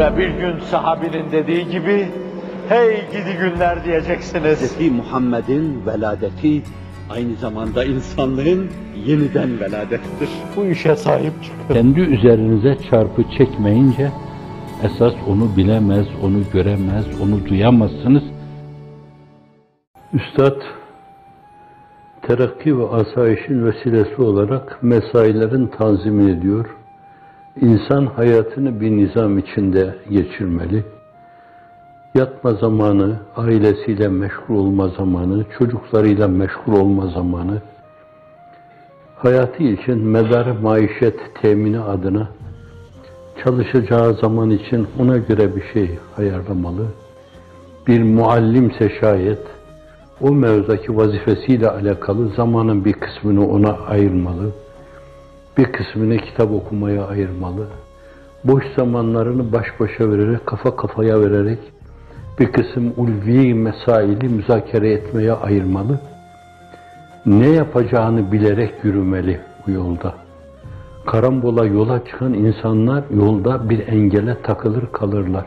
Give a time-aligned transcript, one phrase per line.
[0.00, 2.08] Ve bir gün sahabinin dediği gibi,
[2.68, 4.78] hey gidi günler diyeceksiniz.
[4.78, 4.90] Hz.
[4.90, 6.62] Muhammed'in veladeti
[7.10, 8.70] aynı zamanda insanlığın
[9.06, 10.28] yeniden veladettir.
[10.56, 11.74] Bu işe sahip çıkın.
[11.74, 14.10] Kendi üzerinize çarpı çekmeyince
[14.82, 18.22] esas onu bilemez, onu göremez, onu duyamazsınız.
[20.12, 20.62] Üstad,
[22.22, 26.79] terakki ve asayişin vesilesi olarak mesailerin tanzimini ediyor.
[27.56, 30.84] İnsan hayatını bir nizam içinde geçirmeli.
[32.14, 37.62] Yatma zamanı, ailesiyle meşgul olma zamanı, çocuklarıyla meşgul olma zamanı,
[39.16, 42.28] hayatı için medar maişet temini adına
[43.44, 46.86] çalışacağı zaman için ona göre bir şey ayarlamalı.
[47.86, 49.42] Bir muallimse şayet,
[50.20, 54.50] o mevzudaki vazifesiyle alakalı zamanın bir kısmını ona ayırmalı.
[55.60, 57.66] Bir kısmını kitap okumaya ayırmalı.
[58.44, 61.58] Boş zamanlarını baş başa vererek, kafa kafaya vererek
[62.38, 66.00] bir kısım ulvi mesaili müzakere etmeye ayırmalı.
[67.26, 70.14] Ne yapacağını bilerek yürümeli bu yolda.
[71.06, 75.46] Karambola yola çıkan insanlar yolda bir engele takılır kalırlar.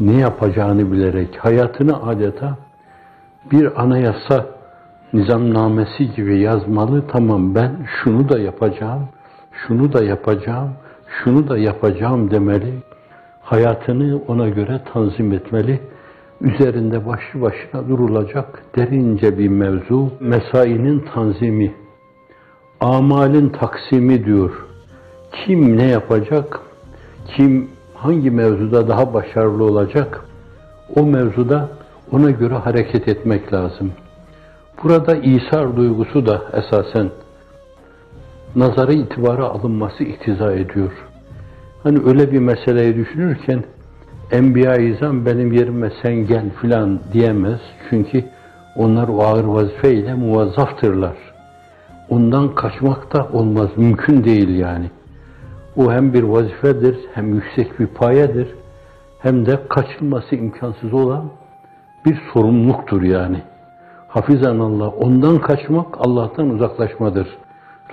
[0.00, 2.56] Ne yapacağını bilerek hayatını adeta
[3.52, 4.46] bir anayasa
[5.12, 7.04] nizamnamesi gibi yazmalı.
[7.08, 9.08] Tamam ben şunu da yapacağım,
[9.52, 10.70] şunu da yapacağım,
[11.06, 12.74] şunu da yapacağım demeli.
[13.42, 15.80] Hayatını ona göre tanzim etmeli.
[16.40, 20.12] Üzerinde başlı başına durulacak derince bir mevzu.
[20.20, 21.74] Mesainin tanzimi,
[22.80, 24.50] amalin taksimi diyor.
[25.32, 26.60] Kim ne yapacak,
[27.26, 30.24] kim hangi mevzuda daha başarılı olacak,
[30.96, 31.68] o mevzuda
[32.12, 33.92] ona göre hareket etmek lazım.
[34.82, 37.10] Burada İsar duygusu da esasen
[38.56, 40.92] nazara itibara alınması iktiza ediyor.
[41.82, 43.64] Hani öyle bir meseleyi düşünürken
[44.32, 47.60] Enbiya-i İzam benim yerime sen gel filan diyemez.
[47.90, 48.24] Çünkü
[48.76, 51.16] onlar o ağır vazifeyle muvazzaftırlar.
[52.08, 54.90] Ondan kaçmak da olmaz, mümkün değil yani.
[55.76, 58.48] O hem bir vazifedir, hem yüksek bir payedir,
[59.18, 61.30] hem de kaçılması imkansız olan
[62.06, 63.42] bir sorumluluktur yani.
[64.12, 67.28] Hafizan Allah, ondan kaçmak Allah'tan uzaklaşmadır.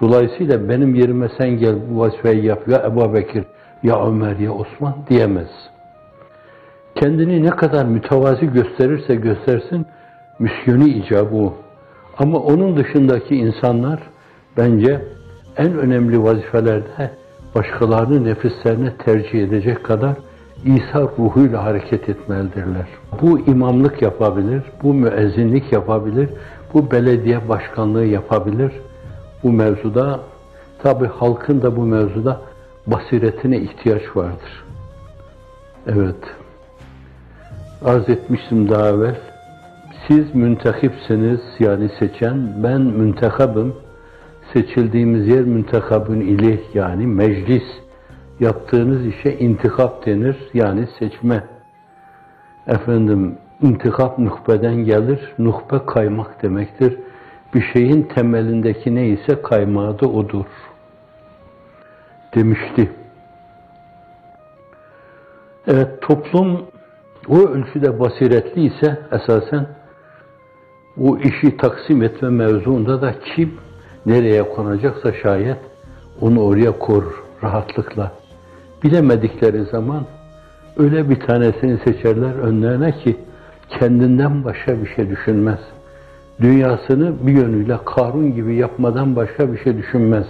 [0.02, 3.46] Dolayısıyla benim yerime sen gel bu vazifeyi yap ya Ebu Bekir,
[3.84, 5.47] ya Ömer, ya Osman diyemez.
[6.96, 9.85] Kendini ne kadar mütevazi gösterirse göstersin,
[10.40, 11.52] misyonu icabı.
[12.18, 14.00] Ama onun dışındaki insanlar
[14.57, 15.01] bence
[15.57, 17.12] en önemli vazifelerde
[17.56, 20.16] başkalarının nefislerine tercih edecek kadar
[20.65, 22.87] İsa ruhuyla hareket etmelidirler.
[23.21, 26.29] Bu imamlık yapabilir, bu müezzinlik yapabilir,
[26.73, 28.71] bu belediye başkanlığı yapabilir.
[29.43, 30.19] Bu mevzuda,
[30.83, 32.41] tabi halkın da bu mevzuda
[32.87, 34.63] basiretine ihtiyaç vardır.
[35.87, 36.35] Evet,
[37.85, 39.15] arz etmiştim daha evvel.
[40.07, 43.75] Siz müntekipsiniz, yani seçen, ben müntekabım.
[44.53, 47.63] Seçildiğimiz yer müntekabın ilih, yani meclis
[48.39, 50.38] yaptığınız işe intikap denir.
[50.53, 51.44] Yani seçme.
[52.67, 55.33] Efendim intikap nuhbeden gelir.
[55.39, 56.97] Nuhbe kaymak demektir.
[57.53, 60.45] Bir şeyin temelindeki neyse kaymağı da odur.
[62.35, 62.91] Demişti.
[65.67, 66.66] Evet toplum
[67.27, 69.67] o ölçüde basiretli ise esasen
[70.97, 73.57] o işi taksim etme mevzuunda da kim
[74.06, 75.57] nereye konacaksa şayet
[76.21, 78.11] onu oraya korur rahatlıkla
[78.84, 80.06] bilemedikleri zaman
[80.78, 83.17] öyle bir tanesini seçerler önlerine ki
[83.79, 85.59] kendinden başka bir şey düşünmez.
[86.41, 90.25] Dünyasını bir yönüyle Karun gibi yapmadan başka bir şey düşünmez.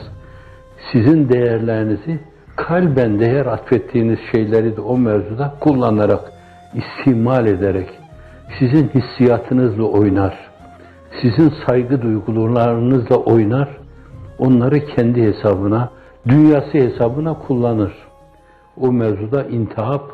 [0.91, 2.19] Sizin değerlerinizi
[2.55, 6.21] kalben değer atfettiğiniz şeyleri de o mevzuda kullanarak,
[6.73, 7.89] istimal ederek,
[8.59, 10.37] sizin hissiyatınızla oynar,
[11.21, 13.69] sizin saygı duygularınızla oynar,
[14.39, 15.89] onları kendi hesabına,
[16.27, 18.08] dünyası hesabına kullanır
[18.79, 20.11] o mevzuda intihap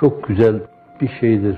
[0.00, 0.60] çok güzel
[1.00, 1.56] bir şeydir.